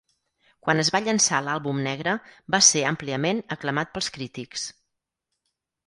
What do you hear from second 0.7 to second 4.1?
es va llançar l'"àlbum negre", va ser àmpliament aclamat